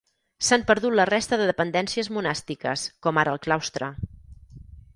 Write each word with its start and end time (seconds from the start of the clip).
S'han 0.45 0.61
perdut 0.71 0.95
la 0.99 1.05
resta 1.09 1.39
de 1.41 1.45
dependències 1.51 2.09
monàstiques, 2.17 2.87
com 3.07 3.23
ara 3.25 3.37
el 3.37 3.41
claustre. 3.47 3.91